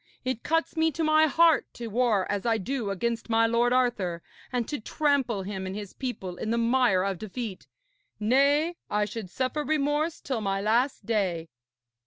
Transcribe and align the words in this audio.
It 0.25 0.41
cuts 0.41 0.75
me 0.75 0.91
to 0.93 1.03
my 1.03 1.27
heart 1.27 1.71
to 1.75 1.85
war 1.85 2.25
as 2.27 2.43
I 2.43 2.57
do 2.57 2.89
against 2.89 3.29
my 3.29 3.45
lord 3.45 3.71
Arthur, 3.71 4.23
and 4.51 4.67
to 4.67 4.79
trample 4.79 5.43
him 5.43 5.67
and 5.67 5.75
his 5.75 5.93
people 5.93 6.37
in 6.37 6.49
the 6.49 6.57
mire 6.57 7.03
of 7.03 7.19
defeat 7.19 7.67
nay, 8.19 8.77
I 8.89 9.05
should 9.05 9.29
suffer 9.29 9.63
remorse 9.63 10.19
till 10.19 10.41
my 10.41 10.59
last 10.59 11.05
day.' 11.05 11.49